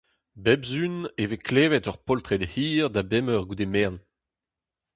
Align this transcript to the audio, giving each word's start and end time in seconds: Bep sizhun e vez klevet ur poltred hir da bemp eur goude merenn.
Bep 0.43 0.61
sizhun 0.69 0.97
e 1.21 1.23
vez 1.29 1.43
klevet 1.47 1.89
ur 1.89 1.99
poltred 2.05 2.43
hir 2.53 2.87
da 2.93 3.01
bemp 3.09 3.29
eur 3.33 3.43
goude 3.47 3.67
merenn. 3.73 3.97